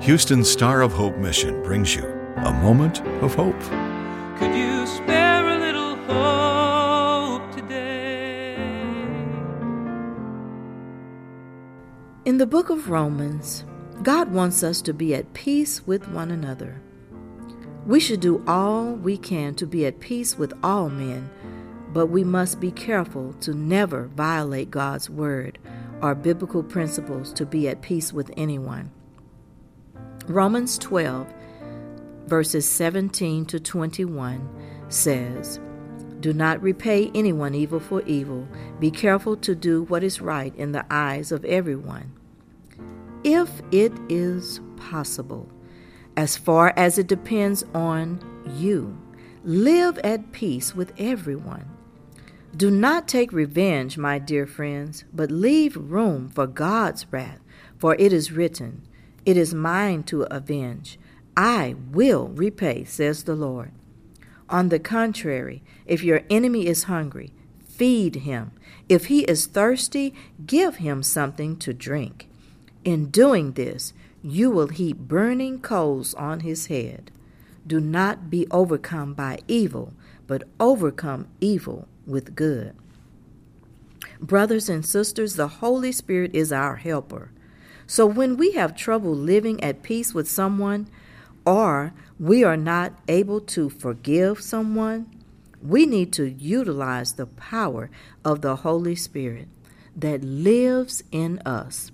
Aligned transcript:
Houston 0.00 0.42
Star 0.42 0.80
of 0.80 0.94
Hope 0.94 1.18
Mission 1.18 1.62
brings 1.62 1.94
you 1.94 2.02
a 2.36 2.52
moment 2.54 3.02
of 3.22 3.34
hope. 3.34 3.60
Could 4.38 4.56
you 4.56 4.86
spare 4.86 5.46
a 5.46 5.58
little 5.58 5.94
hope 6.06 7.54
today? 7.54 8.54
In 12.24 12.38
the 12.38 12.46
book 12.46 12.70
of 12.70 12.88
Romans, 12.88 13.66
God 14.02 14.32
wants 14.32 14.62
us 14.62 14.80
to 14.82 14.94
be 14.94 15.14
at 15.14 15.34
peace 15.34 15.86
with 15.86 16.08
one 16.08 16.30
another. 16.30 16.80
We 17.84 18.00
should 18.00 18.20
do 18.20 18.42
all 18.46 18.94
we 18.94 19.18
can 19.18 19.54
to 19.56 19.66
be 19.66 19.84
at 19.84 20.00
peace 20.00 20.38
with 20.38 20.54
all 20.62 20.88
men, 20.88 21.28
but 21.92 22.06
we 22.06 22.24
must 22.24 22.58
be 22.58 22.70
careful 22.70 23.34
to 23.40 23.52
never 23.52 24.06
violate 24.06 24.70
God's 24.70 25.10
word 25.10 25.58
or 26.00 26.14
biblical 26.14 26.62
principles 26.62 27.34
to 27.34 27.44
be 27.44 27.68
at 27.68 27.82
peace 27.82 28.14
with 28.14 28.30
anyone. 28.38 28.92
Romans 30.30 30.78
12, 30.78 31.26
verses 32.26 32.64
17 32.64 33.46
to 33.46 33.58
21 33.58 34.48
says, 34.88 35.58
Do 36.20 36.32
not 36.32 36.62
repay 36.62 37.10
anyone 37.16 37.52
evil 37.52 37.80
for 37.80 38.02
evil. 38.02 38.46
Be 38.78 38.92
careful 38.92 39.36
to 39.38 39.56
do 39.56 39.82
what 39.82 40.04
is 40.04 40.20
right 40.20 40.54
in 40.54 40.70
the 40.70 40.86
eyes 40.88 41.32
of 41.32 41.44
everyone. 41.44 42.12
If 43.24 43.50
it 43.72 43.92
is 44.08 44.60
possible, 44.76 45.48
as 46.16 46.36
far 46.36 46.74
as 46.76 46.96
it 46.96 47.08
depends 47.08 47.64
on 47.74 48.20
you, 48.56 48.96
live 49.42 49.98
at 49.98 50.30
peace 50.30 50.76
with 50.76 50.92
everyone. 50.96 51.68
Do 52.56 52.70
not 52.70 53.08
take 53.08 53.32
revenge, 53.32 53.98
my 53.98 54.20
dear 54.20 54.46
friends, 54.46 55.02
but 55.12 55.32
leave 55.32 55.76
room 55.76 56.28
for 56.28 56.46
God's 56.46 57.04
wrath, 57.10 57.40
for 57.78 57.96
it 57.96 58.12
is 58.12 58.30
written, 58.30 58.86
it 59.24 59.36
is 59.36 59.54
mine 59.54 60.02
to 60.04 60.22
avenge. 60.32 60.98
I 61.36 61.76
will 61.92 62.28
repay, 62.28 62.84
says 62.84 63.24
the 63.24 63.34
Lord. 63.34 63.72
On 64.48 64.68
the 64.68 64.78
contrary, 64.78 65.62
if 65.86 66.02
your 66.02 66.22
enemy 66.28 66.66
is 66.66 66.84
hungry, 66.84 67.32
feed 67.66 68.16
him. 68.16 68.52
If 68.88 69.06
he 69.06 69.20
is 69.20 69.46
thirsty, 69.46 70.12
give 70.44 70.76
him 70.76 71.02
something 71.02 71.56
to 71.58 71.72
drink. 71.72 72.28
In 72.84 73.06
doing 73.10 73.52
this, 73.52 73.92
you 74.22 74.50
will 74.50 74.68
heap 74.68 74.98
burning 74.98 75.60
coals 75.60 76.14
on 76.14 76.40
his 76.40 76.66
head. 76.66 77.10
Do 77.66 77.80
not 77.80 78.28
be 78.28 78.46
overcome 78.50 79.14
by 79.14 79.38
evil, 79.46 79.94
but 80.26 80.44
overcome 80.58 81.28
evil 81.40 81.88
with 82.06 82.34
good. 82.34 82.74
Brothers 84.20 84.68
and 84.68 84.84
sisters, 84.84 85.36
the 85.36 85.48
Holy 85.48 85.92
Spirit 85.92 86.34
is 86.34 86.52
our 86.52 86.76
helper. 86.76 87.30
So 87.90 88.06
when 88.06 88.36
we 88.36 88.52
have 88.52 88.76
trouble 88.76 89.16
living 89.16 89.60
at 89.64 89.82
peace 89.82 90.14
with 90.14 90.30
someone, 90.30 90.86
or 91.44 91.92
we 92.20 92.44
are 92.44 92.56
not 92.56 92.92
able 93.08 93.40
to 93.56 93.68
forgive 93.68 94.40
someone, 94.40 95.10
we 95.60 95.86
need 95.86 96.12
to 96.12 96.30
utilize 96.30 97.14
the 97.14 97.26
power 97.26 97.90
of 98.24 98.42
the 98.42 98.54
Holy 98.54 98.94
Spirit 98.94 99.48
that 99.96 100.22
lives 100.22 101.02
in 101.10 101.40
us. 101.44 101.90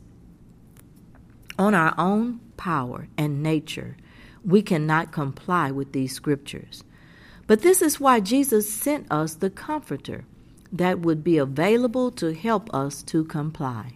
On 1.58 1.74
our 1.74 1.94
own 1.96 2.40
power 2.58 3.08
and 3.16 3.42
nature, 3.42 3.96
we 4.44 4.60
cannot 4.60 5.12
comply 5.12 5.70
with 5.70 5.92
these 5.92 6.12
scriptures. 6.14 6.84
But 7.46 7.62
this 7.62 7.80
is 7.80 7.98
why 7.98 8.20
Jesus 8.20 8.70
sent 8.70 9.10
us 9.10 9.36
the 9.36 9.48
Comforter 9.48 10.26
that 10.70 10.98
would 10.98 11.24
be 11.24 11.38
available 11.38 12.10
to 12.10 12.34
help 12.34 12.68
us 12.74 13.02
to 13.04 13.24
comply. 13.24 13.95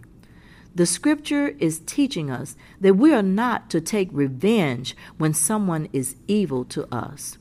The 0.74 0.86
scripture 0.86 1.48
is 1.58 1.80
teaching 1.80 2.30
us 2.30 2.56
that 2.80 2.94
we 2.94 3.12
are 3.12 3.22
not 3.22 3.70
to 3.70 3.80
take 3.80 4.08
revenge 4.12 4.96
when 5.18 5.34
someone 5.34 5.88
is 5.92 6.16
evil 6.28 6.64
to 6.66 6.92
us. 6.94 7.38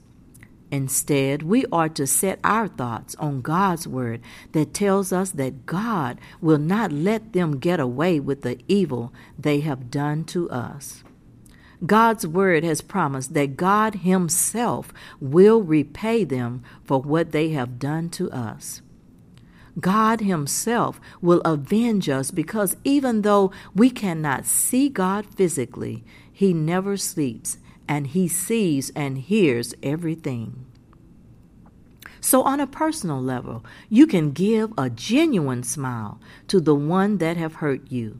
Instead, 0.71 1.43
we 1.43 1.65
are 1.71 1.89
to 1.89 2.05
set 2.05 2.39
our 2.43 2.67
thoughts 2.67 3.15
on 3.15 3.41
God's 3.41 3.87
word 3.87 4.21
that 4.51 4.73
tells 4.73 5.11
us 5.11 5.31
that 5.31 5.65
God 5.65 6.19
will 6.41 6.59
not 6.59 6.91
let 6.91 7.33
them 7.33 7.59
get 7.59 7.79
away 7.79 8.19
with 8.19 8.41
the 8.41 8.59
evil 8.67 9.11
they 9.37 9.61
have 9.61 9.89
done 9.89 10.23
to 10.25 10.49
us. 10.49 11.03
God's 11.85 12.27
word 12.27 12.63
has 12.63 12.81
promised 12.81 13.33
that 13.33 13.57
God 13.57 13.95
Himself 13.95 14.93
will 15.19 15.61
repay 15.61 16.23
them 16.23 16.63
for 16.83 17.01
what 17.01 17.31
they 17.31 17.49
have 17.49 17.79
done 17.79 18.09
to 18.11 18.29
us. 18.31 18.81
God 19.79 20.21
Himself 20.21 20.99
will 21.21 21.41
avenge 21.41 22.09
us 22.09 22.31
because 22.31 22.77
even 22.83 23.23
though 23.23 23.51
we 23.75 23.89
cannot 23.89 24.45
see 24.45 24.89
God 24.89 25.25
physically, 25.25 26.03
He 26.31 26.53
never 26.53 26.95
sleeps 26.97 27.57
and 27.87 28.07
He 28.07 28.27
sees 28.27 28.91
and 28.95 29.17
hears 29.17 29.73
everything. 29.83 30.65
So, 32.21 32.43
on 32.43 32.59
a 32.59 32.67
personal 32.67 33.21
level, 33.21 33.65
you 33.89 34.05
can 34.05 34.31
give 34.31 34.73
a 34.77 34.89
genuine 34.89 35.63
smile 35.63 36.19
to 36.47 36.59
the 36.59 36.75
one 36.75 37.17
that 37.17 37.37
have 37.37 37.55
hurt 37.55 37.91
you. 37.91 38.19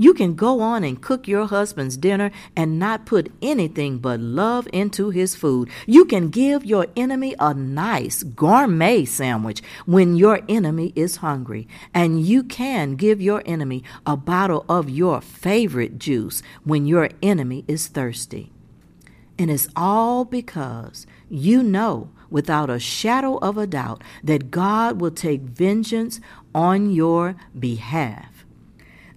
You 0.00 0.14
can 0.14 0.34
go 0.34 0.60
on 0.62 0.82
and 0.82 1.02
cook 1.02 1.28
your 1.28 1.44
husband's 1.44 1.98
dinner 1.98 2.30
and 2.56 2.78
not 2.78 3.04
put 3.04 3.30
anything 3.42 3.98
but 3.98 4.18
love 4.18 4.66
into 4.72 5.10
his 5.10 5.36
food. 5.36 5.68
You 5.86 6.06
can 6.06 6.30
give 6.30 6.64
your 6.64 6.86
enemy 6.96 7.34
a 7.38 7.52
nice 7.52 8.22
gourmet 8.22 9.04
sandwich 9.04 9.62
when 9.84 10.16
your 10.16 10.40
enemy 10.48 10.94
is 10.96 11.16
hungry. 11.16 11.68
And 11.92 12.24
you 12.24 12.42
can 12.42 12.96
give 12.96 13.20
your 13.20 13.42
enemy 13.44 13.84
a 14.06 14.16
bottle 14.16 14.64
of 14.70 14.88
your 14.88 15.20
favorite 15.20 15.98
juice 15.98 16.42
when 16.64 16.86
your 16.86 17.10
enemy 17.22 17.66
is 17.68 17.86
thirsty. 17.86 18.52
And 19.38 19.50
it's 19.50 19.68
all 19.76 20.24
because 20.24 21.06
you 21.28 21.62
know 21.62 22.08
without 22.30 22.70
a 22.70 22.78
shadow 22.80 23.36
of 23.40 23.58
a 23.58 23.66
doubt 23.66 24.02
that 24.24 24.50
God 24.50 24.98
will 24.98 25.10
take 25.10 25.42
vengeance 25.42 26.22
on 26.54 26.90
your 26.90 27.36
behalf. 27.58 28.39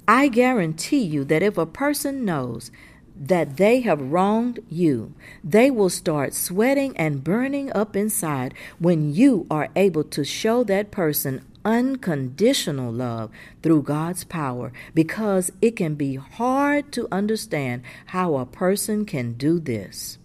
I 0.08 0.28
guarantee 0.28 1.04
you 1.04 1.24
that 1.26 1.44
if 1.44 1.58
a 1.58 1.66
person 1.66 2.26
knows 2.26 2.72
that 3.16 3.58
they 3.58 3.82
have 3.82 4.02
wronged 4.02 4.60
you, 4.70 5.14
they 5.44 5.72
will 5.72 5.90
start 5.90 6.34
sweating 6.34 6.98
and 6.98 7.24
burning 7.24 7.72
up 7.74 7.96
inside 7.96 8.54
when 8.80 9.14
you 9.14 9.48
are 9.50 9.70
able 9.76 10.04
to 10.04 10.26
show 10.26 10.64
that 10.66 10.92
person 10.92 11.46
unconditional 11.64 12.92
love 12.92 13.32
through 13.62 13.84
God's 13.84 14.26
power 14.26 14.74
because 14.94 15.52
it 15.62 15.78
can 15.78 15.96
be 15.96 16.16
hard 16.16 16.92
to 16.92 17.08
understand 17.10 17.84
how 18.08 18.36
a 18.36 18.46
person 18.46 19.06
can 19.06 19.34
do 19.34 19.60
this. 19.60 20.18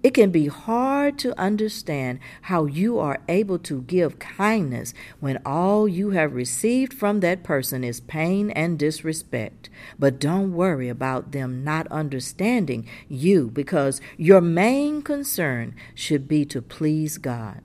It 0.00 0.14
can 0.14 0.30
be 0.30 0.46
hard 0.46 1.18
to 1.20 1.38
understand 1.38 2.20
how 2.42 2.66
you 2.66 2.98
are 3.00 3.20
able 3.28 3.58
to 3.60 3.82
give 3.82 4.20
kindness 4.20 4.94
when 5.18 5.40
all 5.44 5.88
you 5.88 6.10
have 6.10 6.34
received 6.34 6.94
from 6.94 7.18
that 7.20 7.42
person 7.42 7.82
is 7.82 8.00
pain 8.00 8.50
and 8.50 8.78
disrespect. 8.78 9.68
But 9.98 10.20
don't 10.20 10.52
worry 10.52 10.88
about 10.88 11.32
them 11.32 11.64
not 11.64 11.88
understanding 11.88 12.86
you 13.08 13.48
because 13.48 14.00
your 14.16 14.40
main 14.40 15.02
concern 15.02 15.74
should 15.94 16.28
be 16.28 16.44
to 16.44 16.62
please 16.62 17.18
God. 17.18 17.60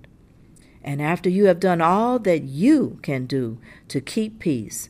And 0.83 1.01
after 1.01 1.29
you 1.29 1.45
have 1.45 1.59
done 1.59 1.81
all 1.81 2.19
that 2.19 2.43
you 2.43 2.99
can 3.03 3.25
do 3.25 3.59
to 3.87 4.01
keep 4.01 4.39
peace, 4.39 4.89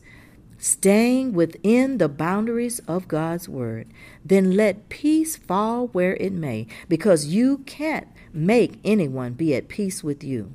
staying 0.64 1.34
within 1.34 1.98
the 1.98 2.08
boundaries 2.08 2.78
of 2.88 3.06
God's 3.06 3.50
Word, 3.50 3.86
then 4.24 4.56
let 4.56 4.88
peace 4.88 5.36
fall 5.36 5.88
where 5.88 6.16
it 6.16 6.32
may, 6.32 6.66
because 6.88 7.26
you 7.26 7.58
can't 7.58 8.08
make 8.32 8.78
anyone 8.82 9.34
be 9.34 9.54
at 9.54 9.68
peace 9.68 10.02
with 10.02 10.24
you. 10.24 10.54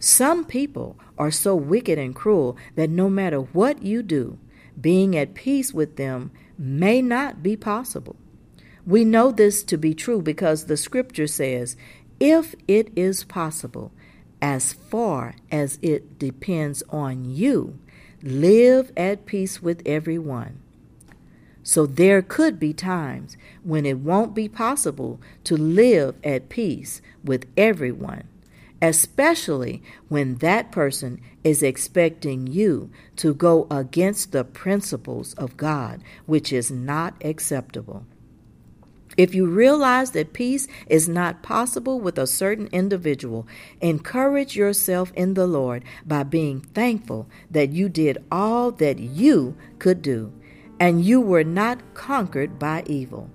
Some 0.00 0.44
people 0.44 0.98
are 1.16 1.30
so 1.30 1.54
wicked 1.54 1.96
and 1.96 2.12
cruel 2.12 2.56
that 2.74 2.90
no 2.90 3.08
matter 3.08 3.38
what 3.38 3.84
you 3.84 4.02
do, 4.02 4.36
being 4.80 5.16
at 5.16 5.34
peace 5.34 5.72
with 5.72 5.94
them 5.94 6.32
may 6.58 7.00
not 7.00 7.40
be 7.40 7.56
possible. 7.56 8.16
We 8.84 9.04
know 9.04 9.30
this 9.30 9.62
to 9.62 9.78
be 9.78 9.94
true 9.94 10.22
because 10.22 10.64
the 10.64 10.76
scripture 10.76 11.28
says, 11.28 11.76
if 12.18 12.56
it 12.66 12.90
is 12.96 13.22
possible, 13.22 13.92
as 14.42 14.72
far 14.72 15.36
as 15.52 15.78
it 15.82 16.18
depends 16.18 16.82
on 16.90 17.24
you, 17.24 17.78
Live 18.22 18.92
at 18.96 19.26
peace 19.26 19.62
with 19.62 19.82
everyone. 19.84 20.60
So 21.62 21.84
there 21.84 22.22
could 22.22 22.58
be 22.60 22.72
times 22.72 23.36
when 23.64 23.84
it 23.84 23.98
won't 23.98 24.34
be 24.34 24.48
possible 24.48 25.20
to 25.44 25.56
live 25.56 26.14
at 26.22 26.48
peace 26.48 27.02
with 27.24 27.46
everyone, 27.56 28.28
especially 28.80 29.82
when 30.08 30.36
that 30.36 30.70
person 30.70 31.20
is 31.42 31.62
expecting 31.62 32.46
you 32.46 32.90
to 33.16 33.34
go 33.34 33.66
against 33.70 34.30
the 34.30 34.44
principles 34.44 35.34
of 35.34 35.56
God, 35.56 36.02
which 36.24 36.52
is 36.52 36.70
not 36.70 37.14
acceptable. 37.24 38.06
If 39.16 39.34
you 39.34 39.46
realize 39.46 40.10
that 40.10 40.34
peace 40.34 40.68
is 40.88 41.08
not 41.08 41.42
possible 41.42 42.00
with 42.00 42.18
a 42.18 42.26
certain 42.26 42.68
individual, 42.70 43.46
encourage 43.80 44.56
yourself 44.56 45.10
in 45.14 45.34
the 45.34 45.46
Lord 45.46 45.84
by 46.04 46.22
being 46.22 46.60
thankful 46.60 47.26
that 47.50 47.70
you 47.70 47.88
did 47.88 48.22
all 48.30 48.70
that 48.72 48.98
you 48.98 49.56
could 49.78 50.02
do 50.02 50.32
and 50.78 51.04
you 51.04 51.20
were 51.20 51.44
not 51.44 51.94
conquered 51.94 52.58
by 52.58 52.82
evil. 52.86 53.30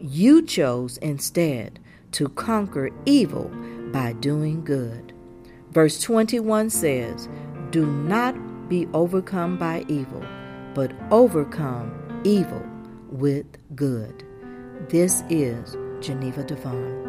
You 0.00 0.42
chose 0.42 0.96
instead 0.98 1.78
to 2.12 2.28
conquer 2.30 2.90
evil 3.04 3.50
by 3.92 4.12
doing 4.14 4.64
good. 4.64 5.12
Verse 5.70 6.00
21 6.00 6.70
says, 6.70 7.28
Do 7.70 7.86
not 7.86 8.68
be 8.68 8.88
overcome 8.92 9.56
by 9.56 9.84
evil, 9.88 10.24
but 10.74 10.92
overcome 11.10 11.92
evil 12.24 12.66
with 13.10 13.46
good. 13.76 14.25
This 14.84 15.24
is 15.30 15.76
Geneva 16.00 16.44
Devon. 16.44 17.02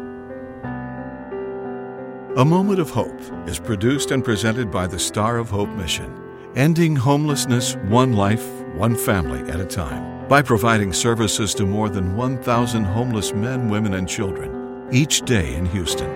A 2.36 2.44
Moment 2.44 2.80
of 2.80 2.90
Hope 2.90 3.20
is 3.46 3.60
produced 3.60 4.10
and 4.10 4.24
presented 4.24 4.68
by 4.70 4.88
the 4.88 4.98
Star 4.98 5.36
of 5.36 5.50
Hope 5.50 5.68
Mission, 5.76 6.12
ending 6.56 6.96
homelessness 6.96 7.76
one 7.86 8.14
life, 8.14 8.44
one 8.74 8.96
family 8.96 9.48
at 9.50 9.60
a 9.60 9.64
time, 9.64 10.26
by 10.28 10.42
providing 10.42 10.92
services 10.92 11.54
to 11.54 11.66
more 11.66 11.88
than 11.88 12.16
1,000 12.16 12.82
homeless 12.82 13.32
men, 13.32 13.68
women, 13.68 13.94
and 13.94 14.08
children 14.08 14.88
each 14.90 15.20
day 15.22 15.54
in 15.54 15.64
Houston. 15.66 16.10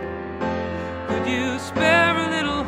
Could 1.06 1.28
you 1.28 1.58
spare 1.60 2.16
a 2.16 2.30
little 2.30 2.64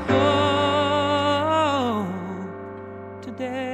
hope 3.16 3.22
today? 3.22 3.74